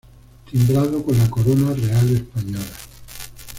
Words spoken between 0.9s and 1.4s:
con la